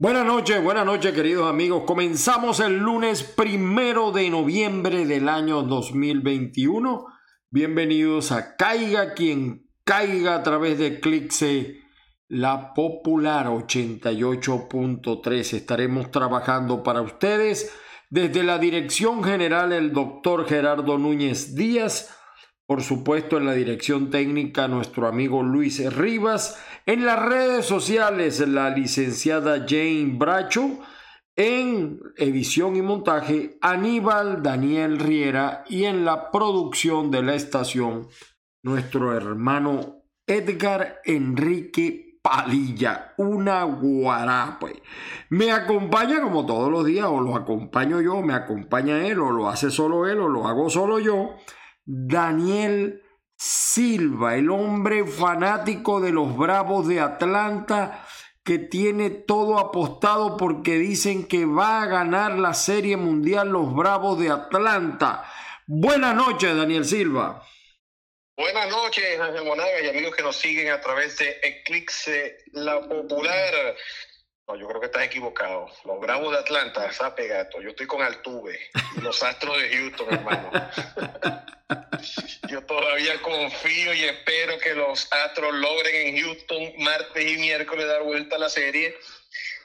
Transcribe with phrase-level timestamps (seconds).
[0.00, 1.82] Buenas noches, buenas noches queridos amigos.
[1.84, 7.04] Comenzamos el lunes primero de noviembre del año 2021.
[7.50, 11.80] Bienvenidos a Caiga quien caiga a través de Clixe,
[12.28, 15.54] la popular 88.3.
[15.54, 17.74] Estaremos trabajando para ustedes
[18.08, 22.17] desde la dirección general el doctor Gerardo Núñez Díaz
[22.68, 28.68] por supuesto en la dirección técnica nuestro amigo Luis Rivas, en las redes sociales la
[28.68, 30.78] licenciada Jane Bracho,
[31.34, 35.64] en edición y montaje Aníbal Daniel Riera.
[35.66, 38.08] Y en la producción de la estación
[38.62, 44.82] nuestro hermano Edgar Enrique Palilla, una guarape.
[45.30, 49.48] Me acompaña como todos los días, o lo acompaño yo, me acompaña él, o lo
[49.48, 51.30] hace solo él, o lo hago solo yo
[51.90, 53.02] Daniel
[53.34, 58.04] Silva, el hombre fanático de los Bravos de Atlanta,
[58.44, 64.20] que tiene todo apostado porque dicen que va a ganar la Serie Mundial los Bravos
[64.20, 65.24] de Atlanta.
[65.66, 67.42] Buenas noches, Daniel Silva.
[68.36, 73.74] Buenas noches, Ángel Monaga y amigos que nos siguen a través de Eclipse La Popular.
[74.48, 75.66] No, yo creo que estás equivocado.
[75.84, 77.60] Los Bravos de Atlanta, sape gato.
[77.60, 78.58] Yo estoy con Altuve
[78.96, 80.50] y los Astros de Houston, hermano.
[82.48, 88.02] Yo todavía confío y espero que los Astros logren en Houston martes y miércoles dar
[88.02, 88.96] vuelta a la serie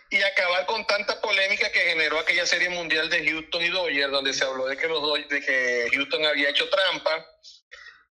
[0.10, 4.34] y acabar con tanta polémica que generó aquella serie mundial de Houston y Dodgers, donde
[4.34, 7.33] se habló de que los de que Houston había hecho trampa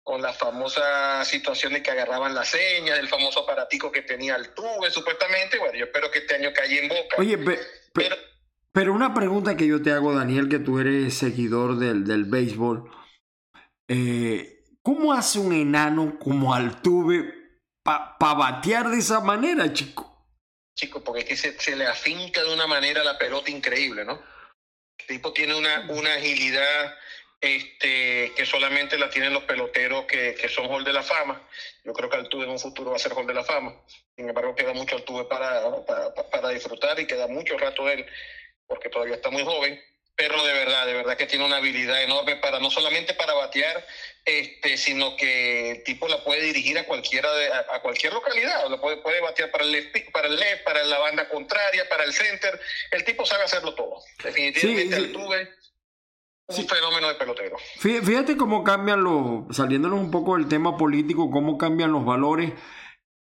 [0.09, 4.89] con las famosas situaciones que agarraban las señas, del famoso aparatico que tenía el tuve,
[4.89, 5.59] supuestamente.
[5.59, 7.15] Bueno, yo espero que este año caiga en boca.
[7.19, 8.15] Oye, pero,
[8.71, 12.89] pero, una pregunta que yo te hago, Daniel, que tú eres seguidor del, del béisbol.
[13.87, 17.31] Eh, ¿Cómo hace un enano como Altuve
[17.83, 20.25] para batear de esa manera, chico?
[20.75, 24.19] Chico, porque es que se, se, le afinca de una manera la pelota increíble, ¿no?
[24.97, 26.95] El tipo tiene una, una agilidad
[27.41, 31.41] este, que solamente la tienen los peloteros que, que son Hall de la Fama.
[31.83, 33.73] Yo creo que Altuve en un futuro va a ser Hall de la Fama.
[34.15, 38.05] Sin embargo, queda mucho Altuve para, para, para disfrutar y queda mucho rato él,
[38.67, 39.81] porque todavía está muy joven.
[40.15, 43.87] Pero de verdad, de verdad que tiene una habilidad enorme para no solamente para batear,
[44.25, 48.81] este, sino que el tipo la puede dirigir a cualquiera de, a, cualquier localidad, la
[48.81, 52.11] puede, puede batear para el left, para el left, para la banda contraria, para el
[52.11, 52.59] center.
[52.91, 54.03] El tipo sabe hacerlo todo.
[54.21, 55.58] Definitivamente sí, Altuve
[56.49, 57.57] un fenómeno de pelotero.
[57.77, 62.53] Fíjate cómo cambian los, saliéndonos un poco del tema político, cómo cambian los valores.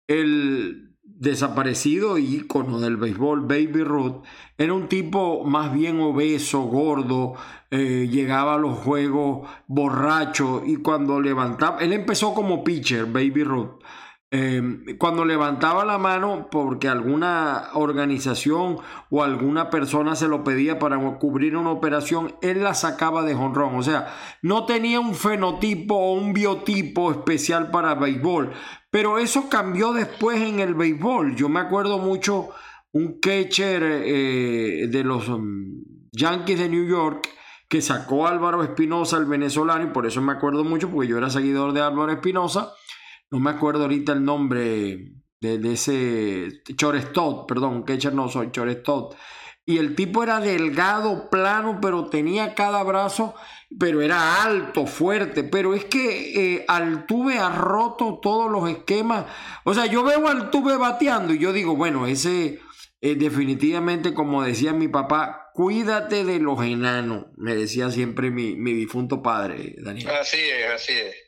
[0.06, 4.25] El desaparecido ícono del béisbol, Baby Ruth,
[4.56, 7.34] era un tipo más bien obeso, gordo,
[7.71, 13.83] eh, llegaba a los juegos borracho y cuando levantaba, él empezó como pitcher, Baby Ruth.
[14.31, 14.62] Eh,
[14.99, 18.77] cuando levantaba la mano porque alguna organización
[19.09, 23.77] o alguna persona se lo pedía para cubrir una operación, él la sacaba de jonrón.
[23.77, 28.53] O sea, no tenía un fenotipo o un biotipo especial para béisbol.
[28.91, 31.34] Pero eso cambió después en el béisbol.
[31.34, 32.50] Yo me acuerdo mucho
[32.93, 37.28] un catcher eh, de los um, Yankees de New York
[37.69, 41.19] que sacó a Álvaro Espinosa, el venezolano, y por eso me acuerdo mucho, porque yo
[41.19, 42.72] era seguidor de Álvaro Espinosa
[43.31, 49.16] no me acuerdo ahorita el nombre de, ese Chorestot, perdón, catcher no soy, Chorestot.
[49.65, 53.34] Y el tipo era delgado, plano, pero tenía cada brazo,
[53.78, 55.44] pero era alto, fuerte.
[55.44, 59.27] Pero es que eh, Altuve ha roto todos los esquemas.
[59.65, 62.61] O sea, yo veo a Altuve bateando y yo digo, bueno, ese
[63.00, 69.22] definitivamente, como decía mi papá, cuídate de los enanos, me decía siempre mi, mi difunto
[69.22, 70.09] padre, Daniel.
[70.21, 71.28] Así es, así es.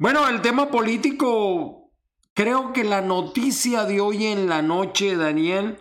[0.00, 1.90] Bueno, el tema político,
[2.32, 5.80] creo que la noticia de hoy en la noche, Daniel,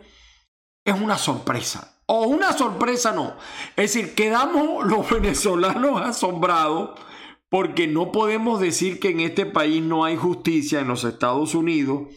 [0.83, 2.01] es una sorpresa.
[2.07, 3.35] O una sorpresa no.
[3.75, 7.00] Es decir, quedamos los venezolanos asombrados
[7.50, 12.07] porque no podemos decir que en este país no hay justicia en los Estados Unidos.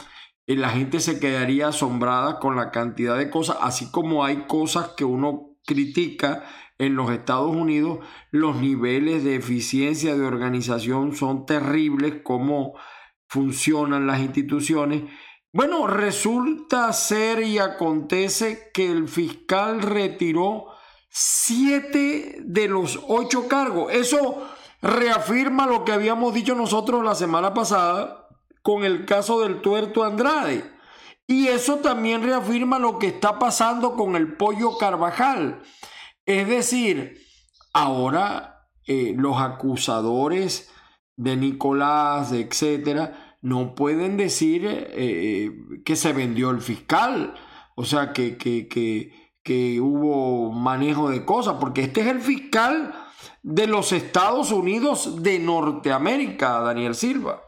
[0.47, 5.05] La gente se quedaría asombrada con la cantidad de cosas, así como hay cosas que
[5.05, 6.45] uno critica
[6.81, 7.99] en los Estados Unidos
[8.31, 12.75] los niveles de eficiencia de organización son terribles, cómo
[13.29, 15.03] funcionan las instituciones.
[15.53, 20.69] Bueno, resulta ser y acontece que el fiscal retiró
[21.11, 23.93] siete de los ocho cargos.
[23.93, 24.49] Eso
[24.81, 28.27] reafirma lo que habíamos dicho nosotros la semana pasada
[28.63, 30.65] con el caso del tuerto Andrade.
[31.27, 35.63] Y eso también reafirma lo que está pasando con el pollo Carvajal.
[36.31, 37.27] Es decir,
[37.73, 40.71] ahora eh, los acusadores
[41.17, 45.51] de Nicolás, etcétera, no pueden decir eh,
[45.85, 47.35] que se vendió el fiscal.
[47.75, 52.95] o sea, que, que, que, que hubo manejo de cosas, porque este es el fiscal
[53.43, 57.43] de los Estados Unidos de Norteamérica, Daniel Silva.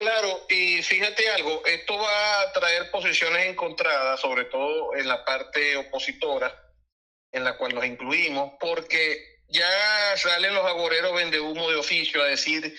[0.00, 5.76] Claro, y fíjate algo, esto va a traer posiciones encontradas, sobre todo en la parte
[5.76, 6.65] opositora,
[7.32, 12.26] en la cual nos incluimos, porque ya salen los agoreros vende humo de oficio a
[12.26, 12.76] decir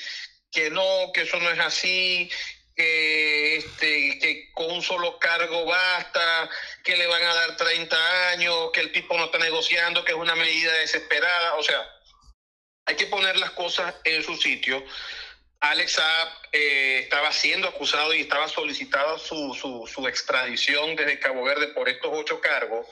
[0.51, 2.29] que no, que eso no es así,
[2.75, 6.49] que, este, que con un solo cargo basta,
[6.83, 10.17] que le van a dar 30 años, que el tipo no está negociando, que es
[10.17, 11.55] una medida desesperada.
[11.55, 11.83] O sea,
[12.85, 14.83] hay que poner las cosas en su sitio.
[15.59, 15.99] Alex
[16.51, 21.89] eh, estaba siendo acusado y estaba solicitado su, su, su extradición desde Cabo Verde por
[21.89, 22.85] estos ocho cargos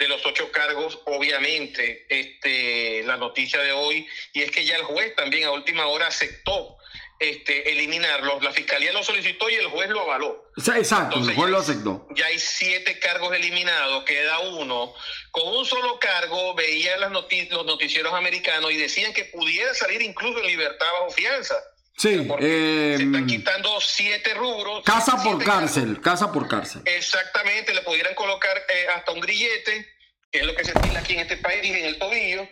[0.00, 4.82] de los ocho cargos, obviamente, este, la noticia de hoy, y es que ya el
[4.82, 6.78] juez también a última hora aceptó
[7.18, 8.42] este, eliminarlos.
[8.42, 10.42] La fiscalía lo solicitó y el juez lo avaló.
[10.56, 12.08] Exacto, el juez lo aceptó.
[12.16, 14.94] Ya hay siete cargos eliminados, queda uno.
[15.30, 20.38] Con un solo cargo veía las los noticieros americanos y decían que pudiera salir incluso
[20.38, 21.56] en libertad bajo fianza.
[22.00, 24.82] Sí, eh, se están quitando siete rubros.
[24.84, 26.80] Casa por cárcel, casa por cárcel.
[26.86, 29.86] Exactamente, le pudieran colocar eh, hasta un grillete,
[30.32, 32.48] que es lo que se estila aquí en este país, en el tobillo,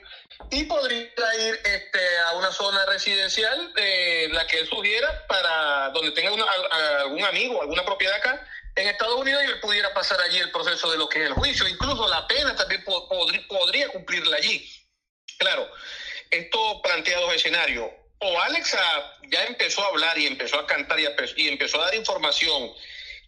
[0.51, 6.11] y podría ir este, a una zona residencial, eh, la que él sugiera, para donde
[6.11, 6.31] tenga
[7.01, 8.47] algún amigo, alguna propiedad acá
[8.77, 11.33] en Estados Unidos, y él pudiera pasar allí el proceso de lo que es el
[11.33, 11.67] juicio.
[11.67, 14.71] Incluso la pena también podría cumplirla allí.
[15.39, 15.71] Claro,
[16.31, 17.89] esto plantea dos escenarios
[18.21, 18.81] o Alexa
[19.31, 22.73] ya empezó a hablar y empezó a cantar y, empezó a dar información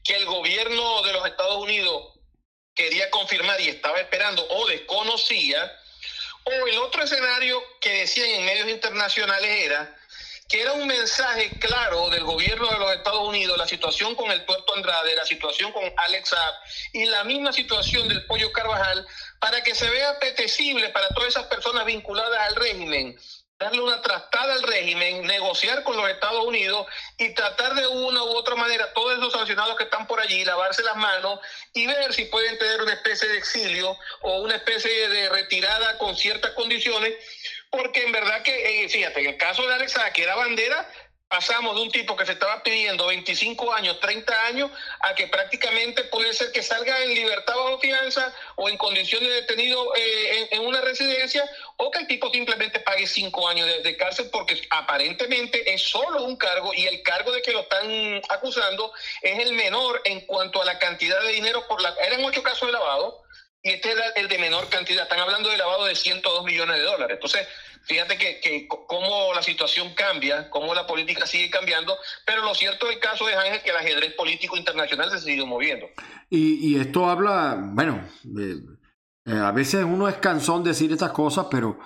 [0.05, 2.15] que el gobierno de los Estados Unidos
[2.75, 5.77] quería confirmar y estaba esperando o desconocía,
[6.45, 9.97] o el otro escenario que decían en medios internacionales era
[10.49, 14.45] que era un mensaje claro del gobierno de los Estados Unidos, la situación con el
[14.45, 16.35] puerto Andrade, la situación con Alex
[16.93, 19.07] y la misma situación del pollo Carvajal,
[19.39, 23.17] para que se vea apetecible para todas esas personas vinculadas al régimen
[23.61, 26.87] darle una trastada al régimen, negociar con los Estados Unidos
[27.19, 30.83] y tratar de una u otra manera todos esos sancionados que están por allí, lavarse
[30.83, 31.41] las manos
[31.75, 36.17] y ver si pueden tener una especie de exilio o una especie de retirada con
[36.17, 37.13] ciertas condiciones,
[37.69, 40.91] porque en verdad que, eh, fíjate, en el caso de Alexa, que era bandera,
[41.31, 46.03] pasamos de un tipo que se estaba pidiendo 25 años, 30 años, a que prácticamente
[46.05, 50.67] puede ser que salga en libertad bajo fianza o en condición de detenido eh, en,
[50.67, 55.83] una residencia, o que el tipo simplemente pague 5 años de, cárcel porque aparentemente es
[55.83, 58.93] solo un cargo y el cargo de que lo están acusando
[59.23, 61.95] es el menor en cuanto a la cantidad de dinero por la...
[62.05, 63.23] Eran ocho casos de lavado
[63.63, 65.05] y este era el de menor cantidad.
[65.05, 67.15] Están hablando de lavado de 102 millones de dólares.
[67.17, 67.47] Entonces,
[67.83, 71.97] Fíjate que, que cómo la situación cambia, cómo la política sigue cambiando,
[72.27, 75.87] pero lo cierto del caso es, Ángel, que el ajedrez político internacional se seguido moviendo.
[76.29, 78.07] Y, esto habla, bueno,
[79.27, 81.79] eh, a veces uno es cansón de decir estas cosas, pero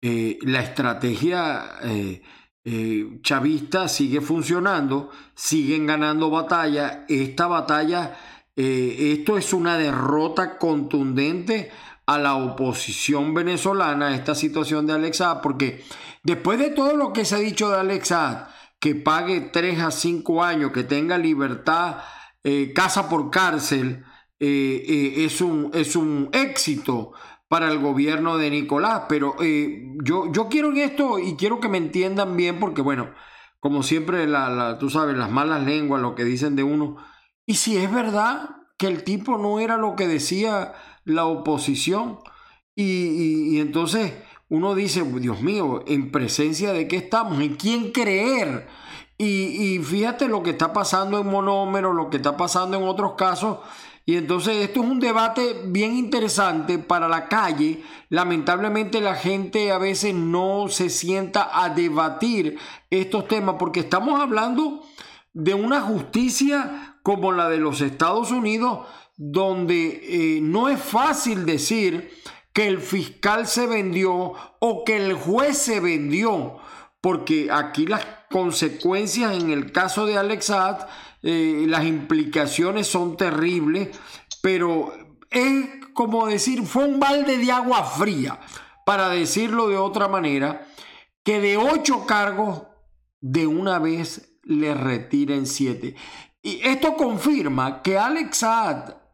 [0.00, 2.22] eh, la estrategia eh,
[3.22, 7.04] chavista sigue funcionando, siguen ganando batalla.
[7.08, 8.16] Esta batalla,
[8.62, 11.70] esto es una derrota contundente
[12.06, 15.84] a la oposición venezolana esta situación de Alexa, porque
[16.22, 18.48] después de todo lo que se ha dicho de Alexa,
[18.80, 21.98] que pague 3 a 5 años, que tenga libertad,
[22.42, 24.04] eh, casa por cárcel,
[24.40, 27.12] eh, eh, es, un, es un éxito
[27.46, 29.02] para el gobierno de Nicolás.
[29.08, 29.36] Pero
[30.02, 33.10] yo, yo quiero en esto y quiero que me entiendan bien, porque bueno,
[33.60, 36.96] como siempre, la, tú sabes, las malas lenguas, lo que dicen de uno.
[37.50, 42.20] Y si es verdad que el tipo no era lo que decía la oposición.
[42.76, 44.12] Y, entonces
[44.48, 47.40] uno dice, Dios mío, ¿en presencia de qué estamos?
[47.40, 48.68] ¿En quién creer?
[49.18, 53.58] Y, fíjate lo que está pasando en monómero, lo que está pasando en otros casos.
[54.06, 57.82] Y entonces esto es un debate bien interesante para la calle.
[58.10, 62.58] Lamentablemente la gente a veces no se sienta a debatir
[62.90, 64.84] estos temas porque estamos hablando
[65.32, 68.86] de una justicia como la de los Estados Unidos
[69.16, 72.08] donde eh, no es fácil decir
[72.52, 76.58] que el fiscal se vendió o que el juez se vendió,
[77.00, 80.52] porque aquí las consecuencias en el caso de Alex
[81.24, 83.88] eh, las implicaciones son terribles,
[84.40, 84.92] pero
[85.32, 88.38] es como decir, fue un balde de agua fría,
[88.86, 90.64] para decirlo de otra manera,
[91.24, 92.68] que de ocho cargos
[93.20, 95.96] de una vez le retiren siete.
[96.42, 98.44] Y esto confirma que Alex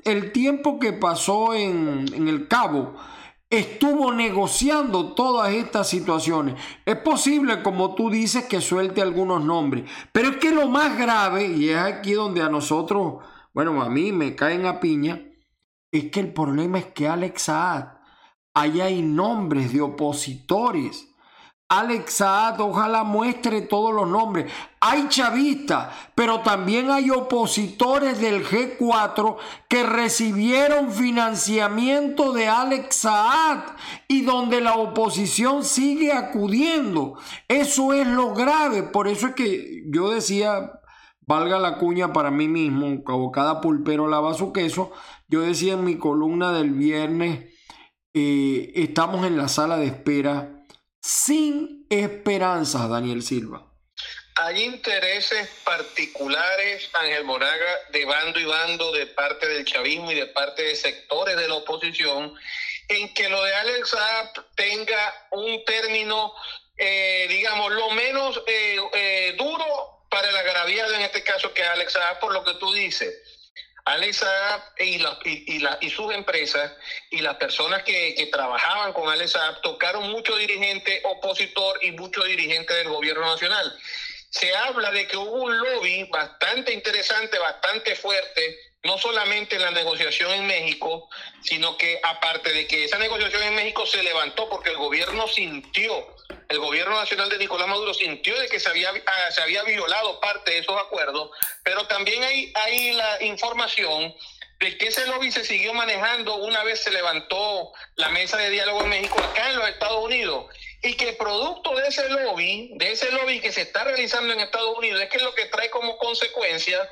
[0.05, 2.95] el tiempo que pasó en, el Cabo,
[3.51, 6.55] estuvo negociando todas estas situaciones.
[6.85, 11.49] Es posible, como tú dices, que suelte algunos nombres, pero es que lo más grave,
[11.49, 15.23] y es aquí donde a nosotros, bueno, a mí me caen a piña,
[15.91, 17.87] Es que el problema es que Alex Saad,
[18.55, 21.16] allá hay nombres de opositores
[21.69, 24.53] Alex Saad, ojalá muestre todos los nombres.
[24.79, 29.37] Hay chavistas, pero también hay opositores del G4
[29.69, 33.65] que recibieron financiamiento de Alex Saad
[34.07, 37.19] y donde la oposición sigue acudiendo.
[37.49, 38.85] Eso es lo grave.
[38.85, 40.71] Por eso es que yo decía,
[41.23, 44.93] valga la cuña para mí mismo, como cada pulpero lava su queso,
[45.27, 47.53] yo decía en mi columna del viernes,
[48.15, 50.56] eh, estamos en la sala de espera
[51.07, 53.63] sin esperanza, Daniel Silva.
[54.35, 60.27] Hay intereses particulares, Ángel Moraga, de bando y bando de parte del chavismo y de
[60.27, 62.35] parte de sectores de la oposición,
[62.89, 66.35] en que lo de Alex Saab tenga un término,
[66.77, 71.93] eh, digamos, lo menos eh, eh, duro para el agraviado en este caso que Alex
[71.93, 73.15] Saab, por lo que tú dices
[73.87, 76.73] Alexa y, y, y, sus empresas
[77.09, 82.89] y las personas que, trabajaban con Alexa tocaron mucho dirigente opositor y mucho dirigente del
[82.89, 83.79] gobierno nacional.
[84.29, 89.71] Se habla de que hubo un lobby bastante interesante, bastante fuerte, no solamente en la
[89.71, 91.09] negociación en México,
[91.43, 96.17] sino que aparte de que esa negociación en México se levantó porque el gobierno sintió
[96.49, 100.21] el gobierno nacional de Nicolás Maduro sintió de que se había, ah, se había violado
[100.21, 101.31] parte de esos acuerdos,
[101.63, 104.15] pero también hay, hay la información
[104.59, 108.83] de que ese lobby se siguió manejando una vez se levantó la mesa de diálogo
[108.83, 110.47] en México acá en los Estados Unidos
[110.83, 114.77] y que producto de ese lobby, de ese lobby que se está realizando en Estados
[114.79, 116.89] Unidos, es que es lo que trae como consecuencia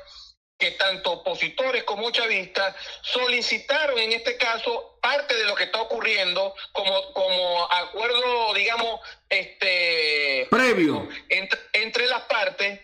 [0.65, 6.55] que tanto opositores como chavistas solicitaron en este caso parte de lo que está ocurriendo
[6.71, 12.79] como, como acuerdo, digamos, este previo entre, entre las partes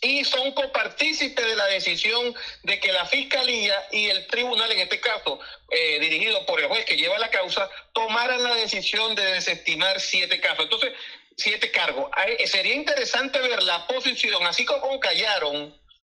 [0.00, 4.98] y son copartícipes de la decisión de que la fiscalía y el tribunal, en este
[4.98, 5.38] caso
[5.70, 10.40] eh, dirigido por el juez que lleva la causa, tomaran la decisión de desestimar siete
[10.40, 10.64] casos.
[10.64, 10.92] Entonces,
[11.36, 12.10] siete cargos.
[12.46, 15.74] Sería interesante ver la posición, así como callaron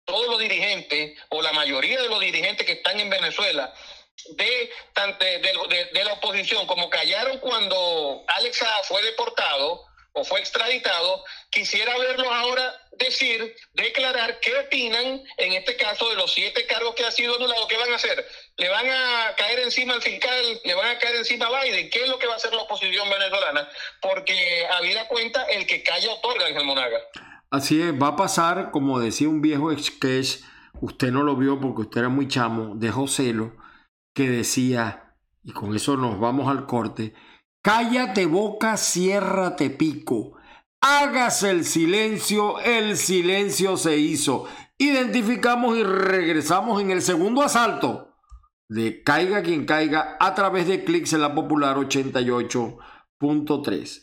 [0.09, 3.73] todos los dirigentes o la mayoría de los dirigentes que están en Venezuela
[4.35, 12.75] de, la oposición, como callaron cuando Alexa fue deportado o fue extraditado, quisiera verlos ahora
[12.93, 17.67] decir, declarar qué opinan en este caso de los siete cargos que ha sido anulado,
[17.67, 18.27] qué van a hacer.
[18.57, 20.61] ¿Le van a caer encima al fiscal?
[20.63, 21.89] ¿Le van a caer encima a Biden?
[21.89, 23.69] ¿Qué es lo que va a hacer la oposición venezolana?
[24.01, 26.99] Porque habida cuenta, el que calla otorga, Ángel Monaga.
[27.51, 30.43] Así es, va a pasar, como decía un viejo sketch,
[30.81, 33.53] usted no lo vio porque usted era muy chamo, de Joselo,
[34.13, 37.15] que decía, y con eso nos vamos al corte,
[37.63, 40.33] cállate boca, ciérrate pico,
[40.81, 44.45] hágase el silencio, el silencio se hizo.
[44.77, 48.09] Identificamos y regresamos en el segundo asalto
[48.69, 54.01] de Caiga quien caiga a través de clics en la popular 88.3.